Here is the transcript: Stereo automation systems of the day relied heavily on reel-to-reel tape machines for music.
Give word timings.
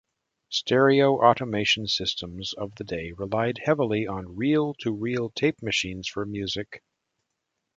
Stereo 0.49 1.21
automation 1.23 1.85
systems 1.85 2.53
of 2.53 2.73
the 2.73 2.83
day 2.83 3.11
relied 3.11 3.59
heavily 3.63 4.07
on 4.07 4.35
reel-to-reel 4.35 5.29
tape 5.35 5.61
machines 5.61 6.07
for 6.07 6.25
music. 6.25 6.81